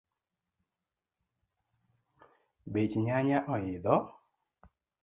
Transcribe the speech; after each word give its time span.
Bech 2.73 2.93
nyanya 3.03 3.37
oidho 3.53 3.95